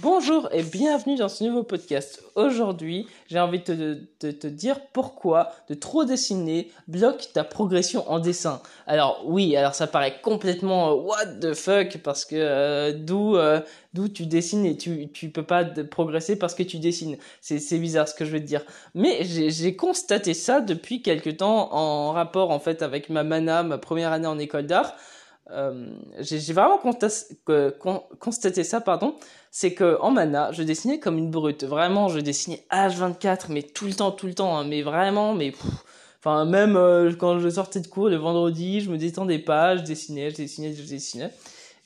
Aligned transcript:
Bonjour 0.00 0.48
et 0.52 0.62
bienvenue 0.62 1.16
dans 1.16 1.28
ce 1.28 1.42
nouveau 1.42 1.64
podcast. 1.64 2.22
Aujourd'hui, 2.36 3.08
j'ai 3.26 3.40
envie 3.40 3.58
de 3.58 4.06
te, 4.20 4.46
dire 4.46 4.78
pourquoi 4.92 5.50
de 5.68 5.74
trop 5.74 6.04
dessiner 6.04 6.70
bloque 6.86 7.30
ta 7.34 7.42
progression 7.42 8.08
en 8.08 8.20
dessin. 8.20 8.62
Alors 8.86 9.24
oui, 9.26 9.56
alors 9.56 9.74
ça 9.74 9.88
paraît 9.88 10.20
complètement 10.22 10.90
euh, 10.90 10.94
what 10.94 11.26
the 11.40 11.52
fuck 11.52 11.98
parce 12.04 12.24
que 12.24 12.36
euh, 12.36 12.92
d'où 12.92 13.36
euh, 13.36 13.60
d'où 13.92 14.08
tu 14.08 14.26
dessines 14.26 14.66
et 14.66 14.76
tu 14.76 15.10
tu 15.10 15.30
peux 15.30 15.42
pas 15.42 15.64
progresser 15.64 16.38
parce 16.38 16.54
que 16.54 16.62
tu 16.62 16.78
dessines. 16.78 17.16
C'est 17.40 17.58
c'est 17.58 17.78
bizarre 17.78 18.06
ce 18.06 18.14
que 18.14 18.24
je 18.24 18.30
vais 18.30 18.40
te 18.40 18.46
dire. 18.46 18.62
Mais 18.94 19.24
j'ai 19.24 19.74
constaté 19.74 20.32
ça 20.32 20.60
depuis 20.60 21.02
quelque 21.02 21.30
temps 21.30 21.74
en 21.74 22.12
rapport 22.12 22.52
en 22.52 22.60
fait 22.60 22.82
avec 22.82 23.10
ma 23.10 23.24
mana, 23.24 23.64
ma 23.64 23.78
première 23.78 24.12
année 24.12 24.28
en 24.28 24.38
école 24.38 24.66
d'art. 24.66 24.94
J'ai 26.20 26.52
vraiment 26.52 26.78
constaté 28.18 28.64
ça, 28.64 28.80
pardon, 28.80 29.14
c'est 29.50 29.72
que 29.74 29.98
en 30.00 30.10
mana, 30.10 30.52
je 30.52 30.62
dessinais 30.62 30.98
comme 30.98 31.18
une 31.18 31.30
brute. 31.30 31.64
Vraiment, 31.64 32.08
je 32.08 32.20
dessinais 32.20 32.64
H24, 32.70 33.46
mais 33.48 33.62
tout 33.62 33.86
le 33.86 33.94
temps, 33.94 34.10
tout 34.10 34.26
le 34.26 34.34
temps, 34.34 34.56
hein. 34.56 34.64
mais 34.64 34.82
vraiment, 34.82 35.34
mais 35.34 35.52
enfin 36.20 36.44
même 36.44 36.76
euh, 36.76 37.12
quand 37.18 37.38
je 37.38 37.48
sortais 37.48 37.80
de 37.80 37.86
cours 37.86 38.08
le 38.08 38.16
vendredi, 38.16 38.80
je 38.80 38.90
me 38.90 38.98
détendais 38.98 39.38
pas, 39.38 39.76
je 39.76 39.82
dessinais, 39.82 40.30
je 40.30 40.36
dessinais, 40.36 40.74
je 40.74 40.82
dessinais. 40.82 41.30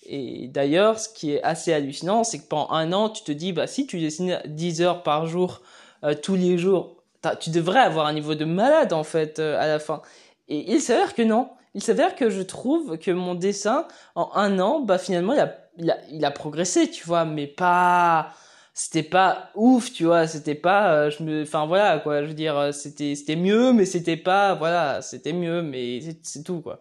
Et 0.05 0.49
d'ailleurs, 0.49 0.99
ce 0.99 1.09
qui 1.09 1.33
est 1.33 1.43
assez 1.45 1.73
hallucinant, 1.73 2.25
c'est 2.25 2.39
que 2.39 2.49
pendant 2.49 2.71
un 2.73 2.93
an, 2.93 3.09
tu 3.09 3.23
te 3.23 3.31
dis, 3.33 3.53
bah 3.53 3.69
si 3.69 3.87
tu 3.87 4.01
dessines 4.01 4.41
10 4.47 4.83
heures 4.83 5.03
par 5.05 5.27
jour, 5.27 5.61
euh, 6.05 6.15
tous 6.21 6.35
les 6.35 6.59
jours, 6.59 6.97
tu 7.39 7.51
devrais 7.51 7.81
avoir 7.81 8.07
un 8.07 8.13
niveau 8.13 8.35
de 8.35 8.45
malade 8.45 8.93
en 8.93 9.05
fait 9.05 9.39
euh, 9.39 9.61
à 9.61 9.69
la 9.69 9.79
fin. 9.79 10.03
Et 10.49 10.73
il 10.73 10.81
s'avère 10.81 11.15
que 11.15 11.23
non. 11.23 11.49
Il 11.75 11.83
s'avère 11.83 12.15
que 12.17 12.31
je 12.31 12.43
trouve 12.43 12.99
que 12.99 13.11
mon 13.11 13.35
dessin, 13.35 13.87
en 14.15 14.31
un 14.35 14.59
an, 14.59 14.81
bah 14.81 14.99
finalement, 14.99 15.33
il 15.35 15.41
a 15.41 15.63
il 15.79 15.91
a, 15.91 15.99
il 16.11 16.25
a 16.25 16.31
progressé, 16.31 16.91
tu 16.91 17.05
vois, 17.07 17.25
mais 17.25 17.47
pas, 17.47 18.33
c'était 18.75 19.03
pas 19.03 19.51
ouf, 19.55 19.93
tu 19.93 20.05
vois, 20.05 20.27
c'était 20.27 20.55
pas, 20.55 20.95
euh, 20.95 21.11
je 21.11 21.23
me, 21.23 21.43
enfin 21.43 21.67
voilà, 21.67 21.99
quoi, 21.99 22.23
je 22.23 22.29
veux 22.29 22.35
dire, 22.35 22.57
euh, 22.57 22.73
c'était, 22.73 23.15
c'était 23.15 23.37
mieux, 23.37 23.73
mais 23.73 23.85
c'était 23.85 24.17
pas, 24.17 24.55
voilà, 24.55 25.03
c'était 25.03 25.35
mieux, 25.35 25.63
mais 25.63 26.01
c'est 26.23 26.43
tout, 26.43 26.61
quoi. 26.61 26.79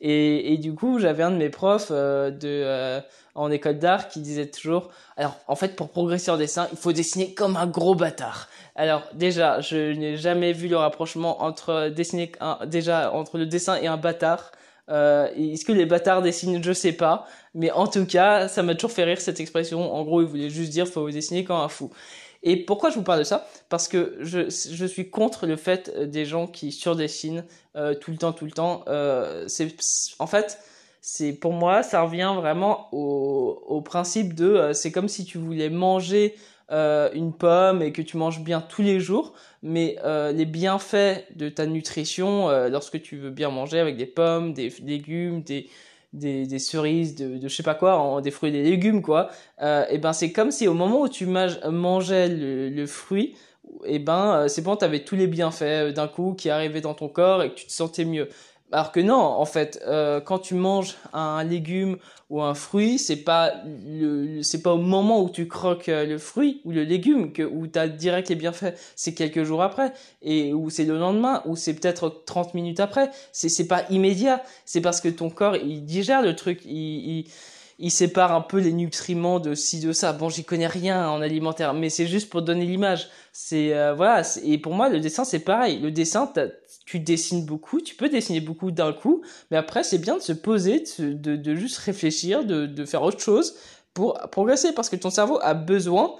Et, 0.00 0.52
et 0.52 0.58
du 0.58 0.74
coup, 0.74 0.98
j'avais 0.98 1.22
un 1.22 1.30
de 1.30 1.36
mes 1.36 1.50
profs 1.50 1.88
euh, 1.90 2.30
de, 2.30 3.00
en 3.34 3.50
école 3.52 3.78
d'art 3.78 4.08
qui 4.08 4.20
disait 4.20 4.46
toujours, 4.46 4.90
alors, 5.16 5.36
en 5.46 5.54
fait, 5.56 5.76
pour 5.76 5.90
progresser 5.90 6.30
en 6.30 6.36
dessin, 6.36 6.68
il 6.72 6.78
faut 6.78 6.92
dessiner 6.92 7.34
comme 7.34 7.56
un 7.56 7.66
gros 7.66 7.94
bâtard. 7.94 8.48
Alors, 8.74 9.02
déjà, 9.14 9.60
je 9.60 9.92
n'ai 9.92 10.16
jamais 10.16 10.52
vu 10.52 10.68
le 10.68 10.76
rapprochement 10.76 11.42
entre 11.42 11.88
dessiner, 11.88 12.32
un, 12.40 12.58
déjà, 12.66 13.12
entre 13.12 13.38
le 13.38 13.46
dessin 13.46 13.76
et 13.76 13.86
un 13.86 13.96
bâtard. 13.96 14.52
Euh, 14.88 15.28
Est-ce 15.36 15.64
que 15.64 15.72
les 15.72 15.86
bâtards 15.86 16.22
dessinent? 16.22 16.62
Je 16.62 16.72
sais 16.72 16.92
pas. 16.92 17.26
Mais 17.54 17.70
en 17.70 17.86
tout 17.86 18.06
cas, 18.06 18.48
ça 18.48 18.62
m'a 18.62 18.74
toujours 18.74 18.92
fait 18.92 19.04
rire 19.04 19.20
cette 19.20 19.40
expression. 19.40 19.92
En 19.94 20.04
gros, 20.04 20.22
il 20.22 20.26
voulait 20.28 20.50
juste 20.50 20.70
dire 20.70 20.86
faut 20.86 21.02
vous 21.02 21.10
dessiner 21.10 21.44
comme 21.44 21.56
un 21.56 21.68
fou. 21.68 21.90
Et 22.42 22.56
pourquoi 22.64 22.90
je 22.90 22.94
vous 22.94 23.02
parle 23.02 23.18
de 23.20 23.24
ça? 23.24 23.48
Parce 23.68 23.88
que 23.88 24.16
je, 24.20 24.42
je 24.48 24.86
suis 24.86 25.10
contre 25.10 25.46
le 25.46 25.56
fait 25.56 25.92
euh, 25.96 26.06
des 26.06 26.24
gens 26.24 26.46
qui 26.46 26.70
surdessinent 26.72 27.44
euh, 27.76 27.94
tout 27.94 28.12
le 28.12 28.16
temps, 28.16 28.32
tout 28.32 28.44
le 28.44 28.52
temps. 28.52 28.84
Euh, 28.88 29.44
c'est 29.48 29.74
en 30.20 30.26
fait, 30.26 30.58
c'est 31.00 31.32
pour 31.32 31.52
moi, 31.52 31.82
ça 31.82 32.02
revient 32.02 32.34
vraiment 32.36 32.88
au, 32.92 33.62
au 33.66 33.80
principe 33.80 34.34
de, 34.34 34.46
euh, 34.46 34.72
c'est 34.72 34.92
comme 34.92 35.08
si 35.08 35.24
tu 35.24 35.38
voulais 35.38 35.68
manger 35.68 36.36
euh, 36.70 37.08
une 37.14 37.32
pomme 37.32 37.82
et 37.82 37.92
que 37.92 38.02
tu 38.02 38.16
manges 38.16 38.40
bien 38.40 38.60
tous 38.60 38.82
les 38.82 39.00
jours, 39.00 39.32
mais 39.62 39.96
euh, 40.04 40.32
les 40.32 40.44
bienfaits 40.44 41.24
de 41.34 41.48
ta 41.48 41.66
nutrition, 41.66 42.50
euh, 42.50 42.68
lorsque 42.68 43.00
tu 43.00 43.16
veux 43.16 43.30
bien 43.30 43.50
manger 43.50 43.78
avec 43.78 43.96
des 43.96 44.06
pommes, 44.06 44.52
des 44.52 44.72
légumes, 44.84 45.42
des, 45.42 45.68
des, 46.12 46.46
des 46.46 46.58
cerises, 46.58 47.14
de, 47.14 47.38
de 47.38 47.48
je 47.48 47.54
sais 47.54 47.62
pas 47.62 47.74
quoi, 47.74 48.20
des 48.22 48.30
fruits 48.30 48.50
et 48.50 48.52
des 48.52 48.70
légumes, 48.70 49.02
quoi, 49.02 49.30
et 49.60 49.98
ben 49.98 50.12
c'est 50.12 50.32
comme 50.32 50.50
si 50.50 50.68
au 50.68 50.74
moment 50.74 51.02
où 51.02 51.08
tu 51.08 51.26
mangeais 51.26 52.28
le, 52.28 52.68
le 52.68 52.86
fruit, 52.86 53.34
et 53.84 53.98
ben 53.98 54.48
c'est 54.48 54.62
bon, 54.62 54.76
tu 54.76 54.84
avais 54.84 55.04
tous 55.04 55.16
les 55.16 55.26
bienfaits 55.26 55.92
d'un 55.94 56.08
coup 56.08 56.34
qui 56.34 56.50
arrivaient 56.50 56.80
dans 56.80 56.94
ton 56.94 57.08
corps 57.08 57.42
et 57.42 57.50
que 57.50 57.54
tu 57.54 57.66
te 57.66 57.72
sentais 57.72 58.04
mieux. 58.04 58.28
Alors 58.70 58.92
que 58.92 59.00
non, 59.00 59.16
en 59.16 59.46
fait, 59.46 59.82
euh, 59.86 60.20
quand 60.20 60.38
tu 60.40 60.54
manges 60.54 60.96
un 61.14 61.42
légume 61.42 61.96
ou 62.28 62.42
un 62.42 62.52
fruit, 62.52 62.98
c'est 62.98 63.16
pas 63.16 63.54
le, 63.64 64.42
c'est 64.42 64.60
pas 64.60 64.74
au 64.74 64.78
moment 64.78 65.22
où 65.22 65.30
tu 65.30 65.48
croques 65.48 65.88
euh, 65.88 66.04
le 66.04 66.18
fruit 66.18 66.60
ou 66.64 66.72
le 66.72 66.84
légume 66.84 67.32
que 67.32 67.42
où 67.42 67.66
t'as 67.66 67.88
direct 67.88 68.28
les 68.28 68.34
bienfaits. 68.34 68.74
C'est 68.94 69.14
quelques 69.14 69.44
jours 69.44 69.62
après 69.62 69.94
et 70.20 70.52
ou 70.52 70.68
c'est 70.68 70.84
le 70.84 70.98
lendemain 70.98 71.42
ou 71.46 71.56
c'est 71.56 71.72
peut-être 71.72 72.22
30 72.26 72.52
minutes 72.52 72.80
après. 72.80 73.10
C'est 73.32 73.48
c'est 73.48 73.68
pas 73.68 73.84
immédiat. 73.88 74.42
C'est 74.66 74.82
parce 74.82 75.00
que 75.00 75.08
ton 75.08 75.30
corps 75.30 75.56
il 75.56 75.86
digère 75.86 76.20
le 76.20 76.36
truc, 76.36 76.60
il, 76.66 77.20
il 77.20 77.26
il 77.78 77.90
sépare 77.90 78.32
un 78.32 78.40
peu 78.40 78.58
les 78.58 78.72
nutriments 78.72 79.38
de 79.38 79.54
ci 79.54 79.80
de 79.80 79.92
ça. 79.92 80.12
Bon, 80.12 80.28
j'y 80.28 80.44
connais 80.44 80.66
rien 80.66 81.08
en 81.08 81.20
alimentaire, 81.20 81.74
mais 81.74 81.90
c'est 81.90 82.06
juste 82.06 82.28
pour 82.28 82.42
donner 82.42 82.66
l'image. 82.66 83.08
C'est 83.32 83.74
euh, 83.74 83.94
voilà. 83.94 84.22
Et 84.44 84.58
pour 84.58 84.74
moi, 84.74 84.88
le 84.88 85.00
dessin 85.00 85.24
c'est 85.24 85.38
pareil. 85.40 85.78
Le 85.78 85.90
dessin, 85.90 86.32
tu 86.86 86.98
dessines 86.98 87.44
beaucoup, 87.44 87.80
tu 87.80 87.94
peux 87.94 88.08
dessiner 88.08 88.40
beaucoup 88.40 88.70
d'un 88.70 88.92
coup, 88.92 89.22
mais 89.50 89.56
après 89.56 89.84
c'est 89.84 89.98
bien 89.98 90.16
de 90.16 90.22
se 90.22 90.32
poser, 90.32 90.84
de, 90.98 91.54
juste 91.54 91.78
réfléchir, 91.78 92.44
de 92.44 92.84
faire 92.84 93.02
autre 93.02 93.20
chose 93.20 93.54
pour 93.94 94.14
progresser, 94.30 94.72
parce 94.72 94.88
que 94.88 94.96
ton 94.96 95.10
cerveau 95.10 95.38
a 95.42 95.54
besoin 95.54 96.14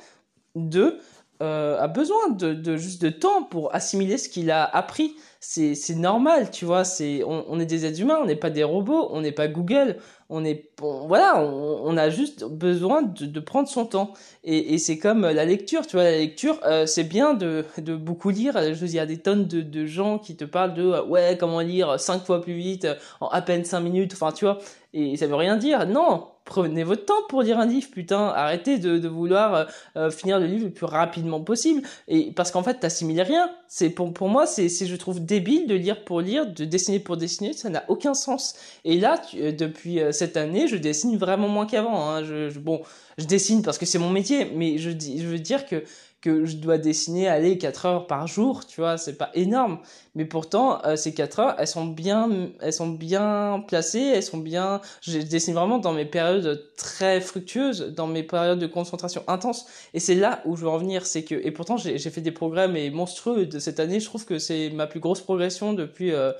de 0.55 0.99
euh, 1.41 1.79
a 1.81 1.87
besoin 1.87 2.31
de, 2.31 2.53
de, 2.53 2.77
juste 2.77 3.01
de 3.01 3.11
temps 3.11 3.45
pour 3.45 3.75
assimiler 3.75 4.19
ce 4.19 4.29
qu'il 4.29 4.51
a 4.51 4.65
appris. 4.65 5.15
C'est, 5.41 5.77
normal, 5.95 6.51
tu 6.51 6.65
vois. 6.65 6.83
C'est, 6.85 7.23
on, 7.25 7.45
on 7.49 7.61
est 7.61 7.67
des 7.67 7.87
êtres 7.87 8.01
humains, 8.01 8.19
on 8.21 8.27
n'est 8.27 8.35
pas 8.35 8.51
des 8.51 8.65
robots, 8.65 9.09
on 9.13 9.21
n'est 9.21 9.33
pas 9.33 9.47
Google. 9.47 9.99
On 10.31 10.45
est, 10.45 10.71
voilà, 10.81 11.41
on, 11.41 11.81
on, 11.85 11.97
a 11.97 12.11
juste 12.11 12.45
besoin 12.45 13.03
de, 13.03 13.25
de 13.25 13.41
prendre 13.41 13.69
son 13.69 13.87
temps. 13.87 14.15
Et, 14.43 14.75
et 14.75 14.79
c'est 14.79 14.99
comme 14.99 15.23
la 15.23 15.45
lecture, 15.45 15.87
tu 15.87 15.97
vois. 15.97 16.05
La 16.05 16.19
lecture, 16.19 16.59
euh, 16.65 16.87
c'est 16.87 17.05
bien 17.05 17.35
de, 17.35 17.65
de 17.79 17.95
beaucoup 17.95 18.31
lire. 18.31 18.55
Je 18.75 18.85
il 18.85 18.95
y 18.95 18.99
a 18.99 19.07
des 19.07 19.19
tonnes 19.19 19.47
de, 19.47 19.61
de 19.63 19.87
gens 19.87 20.19
qui 20.19 20.37
te 20.37 20.45
parlent 20.45 20.75
de 20.75 20.83
euh, 20.83 21.05
ouais, 21.05 21.37
comment 21.39 21.61
lire 21.61 22.01
cinq 22.01 22.25
fois 22.25 22.41
plus 22.43 22.55
vite 22.55 22.89
en 23.21 23.29
à 23.29 23.41
peine 23.41 23.65
cinq 23.65 23.81
minutes. 23.81 24.13
Enfin, 24.15 24.33
tu 24.33 24.45
vois. 24.45 24.59
Et 24.93 25.17
ça 25.17 25.29
veut 25.29 25.37
rien 25.37 25.57
dire. 25.57 25.87
Non, 25.87 26.27
prenez 26.49 26.83
votre 26.83 27.05
temps 27.05 27.23
pour 27.29 27.43
lire 27.43 27.59
un 27.59 27.67
livre, 27.67 27.89
putain, 27.93 28.29
arrêtez 28.29 28.79
de, 28.79 29.07
vouloir 29.07 29.55
euh, 29.55 29.65
euh, 29.97 30.11
finir 30.11 30.41
le 30.41 30.47
livre 30.47 30.65
le 30.65 30.71
plus 30.71 30.87
rapidement 30.87 31.41
possible. 31.41 31.83
Et 32.09 32.33
parce 32.33 32.51
qu'en 32.51 32.63
fait, 32.63 32.81
t'assimiles 32.81 33.21
rien. 33.21 33.51
C'est 33.69 33.91
pour 33.91 34.13
pour 34.15 34.31
moi, 34.31 34.47
c'est 34.47 34.69
je 34.69 34.97
trouve 34.97 35.21
débile 35.25 35.67
de 35.67 35.75
lire 35.75 36.05
pour 36.05 36.23
lire, 36.23 36.47
de 36.47 36.65
dessiner 36.65 37.01
pour 37.01 37.19
dessiner, 37.19 37.53
ça 37.53 37.69
n'a 37.69 37.85
aucun 37.89 38.15
sens. 38.15 38.55
Et 38.85 38.99
là, 38.99 39.21
euh, 39.37 39.53
depuis 39.53 40.01
cette 40.11 40.37
année, 40.39 40.67
je 40.69 40.77
dessine 40.77 41.19
vraiment 41.19 41.49
moins 41.49 41.67
qu'avant. 41.67 42.09
Hein. 42.09 42.25
Je, 42.25 42.49
je, 42.49 42.59
bon, 42.59 42.81
je 43.19 43.27
dessine 43.27 43.63
parce 43.63 43.77
que 43.77 43.85
c'est 43.85 43.99
mon 43.99 44.11
métier, 44.11 44.51
mais 44.55 44.79
je 44.79 44.91
je 44.91 45.27
veux 45.27 45.39
dire 45.39 45.67
que 45.67 45.85
que 46.21 46.45
je 46.45 46.57
dois 46.57 46.79
dessiner 46.79 47.29
aller 47.29 47.59
4 47.59 47.87
heures 47.87 48.07
par 48.09 48.27
jour, 48.27 48.67
tu 48.67 48.81
vois, 48.81 48.99
c'est 48.99 49.17
pas 49.17 49.31
énorme, 49.35 49.79
mais 50.17 50.25
pourtant 50.25 50.85
euh, 50.85 50.97
ces 50.97 51.15
4 51.15 51.39
heures, 51.41 51.55
elles 51.59 51.69
sont 51.69 51.87
bien 51.87 52.51
elles 52.61 52.73
sont 52.73 52.89
bien 52.89 53.65
placées, 53.69 54.13
elles 54.15 54.23
sont 54.23 54.39
bien 54.39 54.81
je 55.01 55.19
dessine 55.19 55.55
vraiment 55.55 55.79
dans 55.79 55.93
mes 55.93 56.05
périodes 56.05 56.67
très 56.77 57.21
fructueuses, 57.21 57.95
dans 57.95 58.09
mes 58.09 58.25
périodes 58.25 58.59
de 58.59 58.67
concentration 58.67 59.23
intense. 59.29 59.67
Et 59.95 60.01
c'est 60.01 60.17
là 60.17 60.43
où 60.45 60.57
je 60.57 60.63
veux 60.63 60.71
en 60.71 60.79
venir, 60.79 61.07
c'est 61.07 61.23
que 61.23 61.35
et 61.35 61.53
pourtant 61.53 61.77
j'ai 61.77 61.99
fait 61.99 62.21
des 62.21 62.33
progrès 62.33 62.67
mais 62.69 62.91
monstrueux 62.91 63.47
de 63.47 63.59
cette 63.61 63.79
année, 63.79 64.01
je 64.01 64.07
trouve 64.07 64.25
que 64.25 64.39
c'est 64.39 64.71
ma 64.71 64.87
plus 64.89 65.01
grosse 65.01 65.21
progression 65.21 65.73
depuis 65.73 66.13
euh, 66.13 66.33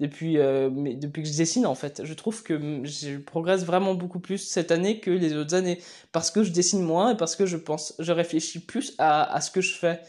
depuis 0.00 0.38
euh, 0.38 0.68
depuis 0.70 1.22
que 1.22 1.28
je 1.28 1.36
dessine 1.36 1.66
en 1.66 1.74
fait. 1.74 2.02
Je 2.04 2.14
trouve 2.14 2.42
que 2.42 2.84
je 2.84 3.16
progresse 3.16 3.64
vraiment 3.64 3.94
beaucoup 3.94 4.20
plus 4.20 4.38
cette 4.38 4.70
année 4.70 5.00
que 5.00 5.10
les 5.10 5.34
autres 5.34 5.54
années 5.54 5.80
parce 6.12 6.30
que 6.30 6.42
je 6.42 6.52
dessine 6.52 6.82
moins 6.82 7.14
et 7.14 7.16
parce 7.16 7.36
que 7.36 7.46
je 7.46 7.56
pense 7.56 7.94
je 7.98 8.12
réfléchis 8.12 8.60
plus 8.60 8.94
à, 8.98 9.34
à 9.34 9.40
ce 9.40 9.50
que 9.50 9.60
je 9.60 9.74
fais. 9.74 10.00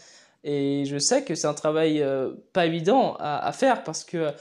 Et 0.43 0.85
je 0.85 0.97
sais 0.97 1.23
que 1.23 1.35
c'est 1.35 1.47
un 1.47 1.53
travail 1.53 2.01
euh, 2.01 2.31
pas 2.53 2.65
évident 2.65 3.15
à, 3.19 3.45
à, 3.45 3.51
faire 3.51 3.83
parce 3.83 4.03
que 4.03 4.31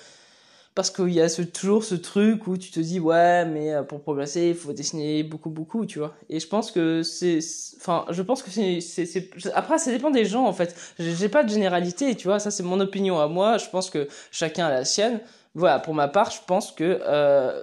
parce 0.76 0.90
qu'il 0.90 1.08
y 1.08 1.22
a 1.22 1.28
ce, 1.30 1.40
toujours 1.40 1.84
ce 1.84 1.94
truc 1.94 2.46
où 2.46 2.58
tu 2.58 2.70
te 2.70 2.78
dis 2.78 3.00
ouais 3.00 3.46
mais 3.46 3.72
euh, 3.72 3.82
pour 3.82 4.02
progresser 4.02 4.48
il 4.50 4.54
faut 4.54 4.74
dessiner 4.74 5.22
beaucoup 5.22 5.48
beaucoup 5.48 5.86
tu 5.86 5.98
vois. 5.98 6.14
Et 6.28 6.38
je 6.38 6.46
pense 6.46 6.70
que 6.70 7.02
c'est 7.02 7.38
enfin 7.78 8.04
je 8.10 8.20
pense 8.20 8.42
que 8.42 8.50
c'est 8.50 8.80
c'est 8.80 9.30
après 9.54 9.78
ça 9.78 9.90
dépend 9.90 10.10
des 10.10 10.26
gens 10.26 10.44
en 10.44 10.52
fait. 10.52 10.76
J'ai 10.98 11.30
pas 11.30 11.42
de 11.44 11.48
généralité 11.48 12.14
tu 12.14 12.28
vois 12.28 12.38
ça 12.38 12.50
c'est 12.50 12.62
mon 12.62 12.78
opinion 12.78 13.18
à 13.18 13.26
moi. 13.26 13.56
Je 13.56 13.68
pense 13.70 13.88
que 13.88 14.06
chacun 14.30 14.66
a 14.66 14.70
la 14.70 14.84
sienne. 14.84 15.20
Voilà, 15.54 15.78
pour 15.78 15.94
ma 15.94 16.06
part, 16.06 16.30
je 16.30 16.40
pense 16.46 16.70
que 16.70 17.00
euh, 17.02 17.58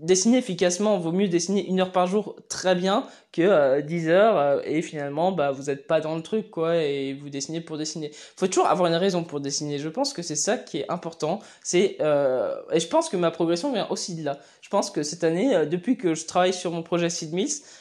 dessiner 0.00 0.38
efficacement 0.38 0.98
vaut 0.98 1.12
mieux 1.12 1.28
dessiner 1.28 1.66
une 1.66 1.80
heure 1.80 1.92
par 1.92 2.06
jour 2.06 2.36
très 2.48 2.74
bien 2.74 3.04
que 3.32 3.42
euh, 3.42 3.80
10 3.80 4.08
heures 4.08 4.38
euh, 4.38 4.60
et 4.64 4.80
finalement 4.82 5.32
bah 5.32 5.50
vous 5.50 5.70
êtes 5.70 5.86
pas 5.86 6.00
dans 6.00 6.14
le 6.14 6.22
truc 6.22 6.50
quoi 6.50 6.76
et 6.76 7.14
vous 7.14 7.28
dessinez 7.28 7.60
pour 7.60 7.76
dessiner. 7.78 8.10
Faut 8.36 8.46
toujours 8.46 8.68
avoir 8.68 8.88
une 8.88 8.96
raison 8.96 9.24
pour 9.24 9.40
dessiner. 9.40 9.78
Je 9.78 9.88
pense 9.88 10.12
que 10.12 10.22
c'est 10.22 10.36
ça 10.36 10.56
qui 10.56 10.78
est 10.78 10.90
important. 10.90 11.40
C'est 11.62 11.96
euh, 12.00 12.54
et 12.72 12.80
je 12.80 12.88
pense 12.88 13.08
que 13.08 13.16
ma 13.16 13.30
progression 13.30 13.72
vient 13.72 13.88
aussi 13.90 14.14
de 14.14 14.24
là. 14.24 14.38
Je 14.68 14.76
pense 14.76 14.90
que 14.90 15.02
cette 15.02 15.24
année, 15.24 15.54
euh, 15.54 15.64
depuis 15.64 15.96
que 15.96 16.14
je 16.14 16.26
travaille 16.26 16.52
sur 16.52 16.70
mon 16.70 16.82
projet 16.82 17.08
Sid 17.08 17.34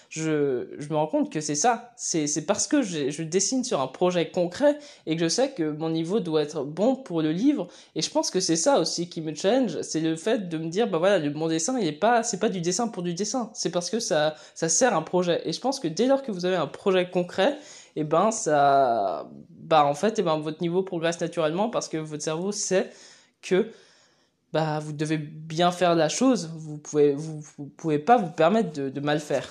je, 0.09 0.67
je 0.79 0.89
me 0.89 0.95
rends 0.95 1.07
compte 1.07 1.29
que 1.29 1.41
c'est 1.41 1.53
ça. 1.53 1.91
C'est, 1.97 2.27
c'est 2.27 2.45
parce 2.45 2.65
que 2.65 2.81
je, 2.81 3.23
dessine 3.23 3.65
sur 3.65 3.81
un 3.81 3.87
projet 3.87 4.31
concret 4.31 4.79
et 5.05 5.17
que 5.17 5.21
je 5.21 5.27
sais 5.27 5.51
que 5.51 5.69
mon 5.69 5.89
niveau 5.89 6.21
doit 6.21 6.43
être 6.43 6.63
bon 6.63 6.95
pour 6.95 7.21
le 7.21 7.33
livre. 7.33 7.67
Et 7.95 8.01
je 8.01 8.09
pense 8.09 8.31
que 8.31 8.39
c'est 8.39 8.55
ça 8.55 8.79
aussi 8.79 9.09
qui 9.09 9.19
me 9.19 9.35
change. 9.35 9.81
C'est 9.81 9.99
le 9.99 10.15
fait 10.15 10.47
de 10.47 10.57
me 10.57 10.69
dire, 10.69 10.87
bah 10.87 10.97
voilà, 10.97 11.29
mon 11.31 11.49
dessin, 11.49 11.77
il 11.77 11.87
est 11.87 11.91
pas, 11.91 12.06
c'est 12.23 12.39
pas 12.39 12.49
du 12.49 12.61
dessin 12.61 12.87
pour 12.87 13.03
du 13.03 13.13
dessin. 13.13 13.49
C'est 13.53 13.69
parce 13.69 13.89
que 13.89 13.99
ça, 13.99 14.35
ça 14.55 14.69
sert 14.69 14.95
un 14.95 15.01
projet. 15.01 15.41
Et 15.45 15.53
je 15.53 15.59
pense 15.59 15.79
que 15.79 15.87
dès 15.87 16.07
lors 16.07 16.23
que 16.23 16.31
vous 16.31 16.45
avez 16.45 16.55
un 16.55 16.67
projet 16.67 17.09
concret, 17.09 17.57
et 17.95 18.01
eh 18.01 18.03
ben 18.03 18.29
ça, 18.31 19.27
bah 19.49 19.85
en 19.85 19.95
fait, 19.95 20.19
et 20.19 20.21
eh 20.21 20.23
ben 20.23 20.37
votre 20.37 20.61
niveau 20.61 20.83
progresse 20.83 21.19
naturellement 21.19 21.69
parce 21.69 21.87
que 21.89 21.97
votre 21.97 22.21
cerveau 22.21 22.51
sait 22.51 22.91
que 23.41 23.71
bah 24.53 24.79
vous 24.79 24.93
devez 24.93 25.17
bien 25.17 25.71
faire 25.71 25.95
la 25.95 26.09
chose. 26.09 26.51
Vous 26.55 26.77
pouvez 26.77 27.13
vous, 27.15 27.41
pouvez 27.75 27.97
pas 27.97 28.17
vous 28.17 28.29
permettre 28.29 28.71
de, 28.73 28.99
mal 28.99 29.19
faire. 29.19 29.49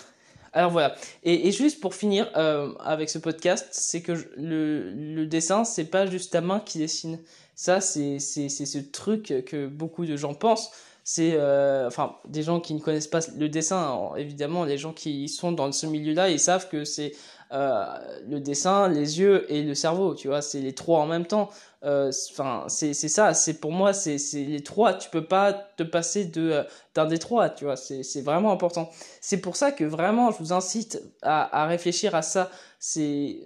Alors 0.53 0.71
voilà. 0.71 0.95
Et, 1.25 1.51
juste 1.51 1.81
pour 1.81 1.95
finir 1.95 2.31
euh, 2.37 2.73
avec 2.81 3.11
ce 3.11 3.19
podcast, 3.19 3.67
c'est 3.73 4.01
que 4.01 4.13
le, 4.37 4.93
le 4.93 5.27
dessin, 5.27 5.65
c'est 5.65 5.85
pas 5.85 6.07
juste 6.07 6.33
ta 6.33 6.41
main 6.41 6.61
qui 6.61 6.79
dessine. 6.79 7.19
Ça, 7.57 7.81
c'est 7.81 8.19
ce 8.21 8.79
truc 8.79 9.45
que 9.47 9.67
beaucoup 9.67 10.05
de 10.05 10.17
gens 10.17 10.35
pensent 10.35 10.71
c'est 11.09 11.35
euh, 11.35 11.87
enfin 11.87 12.17
des 12.27 12.43
gens 12.43 12.59
qui 12.59 12.75
ne 12.75 12.81
connaissent 12.81 13.07
pas 13.07 13.21
le 13.39 13.49
dessin 13.49 14.11
évidemment 14.17 14.65
les 14.65 14.77
gens 14.77 14.93
qui 14.93 15.29
sont 15.29 15.53
dans 15.53 15.71
ce 15.71 15.87
milieu-là 15.87 16.31
ils 16.31 16.41
savent 16.41 16.69
que 16.69 16.85
c'est 16.85 17.13
euh, 17.53 17.85
le 18.29 18.41
dessin 18.41 18.89
les 18.89 19.21
yeux 19.21 19.51
et 19.53 19.63
le 19.63 19.75
cerveau 19.75 20.15
tu 20.15 20.27
vois 20.29 20.43
c'est 20.43 20.61
les 20.61 20.75
trois 20.75 21.01
en 21.01 21.07
même 21.07 21.27
temps. 21.27 21.51
Euh, 21.85 22.11
enfin 22.33 22.65
c'est 22.69 22.95
ça 22.95 23.35
c'est 23.35 23.61
pour 23.61 23.71
moi 23.71 23.93
c'est 23.93 24.17
les 24.35 24.63
trois 24.65 24.95
tu 24.95 25.11
peux 25.11 25.25
pas 25.25 25.53
te 25.53 25.85
passer 25.85 26.25
de 26.25 26.65
d'un 26.95 27.07
des 27.07 27.19
trois 27.19 27.49
tu 27.51 27.65
vois 27.65 27.77
c'est 27.77 28.23
vraiment 28.23 28.51
important. 28.51 28.91
C'est 29.21 29.37
pour 29.37 29.55
ça 29.57 29.71
que 29.71 29.85
vraiment 29.85 30.33
je 30.33 30.39
vous 30.39 30.53
incite 30.53 31.01
à 31.23 31.63
à 31.63 31.67
réfléchir 31.67 32.15
à 32.17 32.23
ça. 32.23 32.51
C'est 32.81 33.39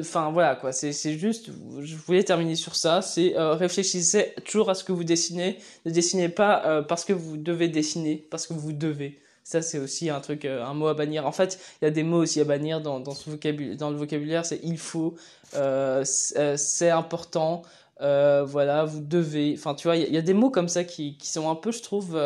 enfin 0.00 0.30
voilà 0.32 0.56
quoi 0.56 0.72
c'est 0.72 0.92
juste 1.18 1.50
je 1.80 1.96
voulais 1.96 2.24
terminer 2.24 2.56
sur 2.56 2.74
ça 2.74 3.00
c'est 3.02 3.36
euh, 3.36 3.54
réfléchissez 3.54 4.34
toujours 4.44 4.70
à 4.70 4.74
ce 4.74 4.82
que 4.84 4.92
vous 4.92 5.04
dessinez. 5.04 5.58
Ne 5.84 5.90
dessinez 5.90 6.28
pas 6.30 6.64
euh, 6.66 6.82
parce 6.82 7.04
que 7.04 7.12
vous 7.12 7.36
devez 7.36 7.68
dessiner 7.68 8.26
parce 8.30 8.46
que 8.46 8.54
vous 8.54 8.72
devez 8.72 9.20
ça 9.46 9.62
c'est 9.62 9.78
aussi 9.78 10.10
un 10.10 10.20
truc 10.20 10.44
euh, 10.44 10.64
un 10.64 10.74
mot 10.74 10.88
à 10.88 10.94
bannir. 10.94 11.26
En 11.26 11.32
fait 11.32 11.58
il 11.80 11.84
y 11.84 11.88
a 11.88 11.90
des 11.90 12.02
mots 12.02 12.22
aussi 12.22 12.40
à 12.40 12.44
bannir 12.44 12.80
dans 12.80 12.98
dans 13.00 13.14
ce 13.14 13.30
vocabulaire 13.30 13.76
dans 13.76 13.90
le 13.90 13.96
vocabulaire 13.96 14.44
c'est 14.44 14.60
il 14.64 14.78
faut 14.78 15.14
c'est 15.52 16.90
important 16.90 17.62
voilà 18.00 18.84
vous 18.84 19.00
devez 19.00 19.54
enfin 19.56 19.74
tu 19.74 19.88
vois 19.88 19.96
il 19.96 20.08
y, 20.08 20.14
y, 20.14 20.18
a 20.18 20.22
des 20.22 20.34
mots 20.34 20.50
comme 20.50 20.68
ça 20.68 20.84
qui 20.84 21.16
qui 21.16 21.28
sont 21.28 21.48
un 21.48 21.54
peu 21.54 21.70
je 21.70 21.82
trouve 21.82 22.18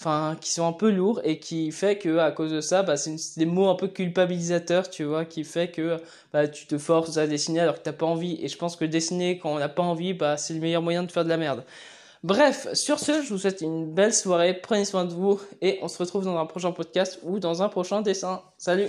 enfin 0.00 0.36
qui 0.40 0.50
sont 0.50 0.66
un 0.66 0.72
peu 0.72 0.90
lourds 0.90 1.20
et 1.24 1.38
qui 1.38 1.70
fait 1.72 1.98
que 1.98 2.18
à 2.18 2.30
cause 2.32 2.50
de 2.50 2.60
ça 2.62 2.82
bah 2.82 2.96
c'est 2.96 3.16
des 3.36 3.44
mots 3.44 3.68
un 3.68 3.74
peu 3.74 3.86
culpabilisateurs 3.88 4.88
tu 4.88 5.04
vois 5.04 5.26
qui 5.26 5.44
fait 5.44 5.70
que 5.70 5.98
bah 6.32 6.48
tu 6.48 6.66
te 6.66 6.78
forces 6.78 7.18
à 7.18 7.26
dessiner 7.26 7.60
alors 7.60 7.76
que 7.76 7.82
t'as 7.82 7.92
pas 7.92 8.06
envie. 8.06 8.38
Et 8.42 8.48
je 8.48 8.56
pense 8.56 8.76
que 8.76 8.86
dessiner 8.86 9.38
quand 9.38 9.52
on 9.52 9.58
n'a 9.58 9.68
pas 9.68 9.82
envie 9.82 10.14
bah 10.14 10.36
c'est 10.38 10.54
le 10.54 10.60
meilleur 10.60 10.82
moyen 10.82 11.02
de 11.02 11.12
faire 11.12 11.24
de 11.24 11.28
la 11.28 11.36
merde 11.36 11.64
bref 12.22 12.72
sur 12.74 12.98
ce 12.98 13.22
je 13.22 13.32
vous 13.32 13.38
souhaite 13.38 13.60
une 13.60 13.92
belle 13.92 14.14
soirée. 14.14 14.54
Prenez 14.54 14.84
soin 14.84 15.04
de 15.04 15.12
vous 15.12 15.40
et 15.60 15.78
on 15.82 15.88
se 15.88 15.98
retrouve 15.98 16.24
dans 16.24 16.36
un 16.36 16.46
prochain 16.46 16.72
podcast 16.72 17.20
ou 17.22 17.38
dans 17.38 17.62
un 17.62 17.68
prochain 17.68 18.02
dessin. 18.02 18.42
Salut 18.58 18.88